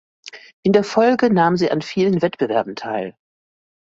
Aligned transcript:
In 0.63 0.73
der 0.73 0.83
Folge 0.83 1.31
nahm 1.31 1.57
sie 1.57 1.69
an 1.69 1.83
vielen 1.83 2.23
Wettbewerben 2.23 2.75
teil. 2.75 3.15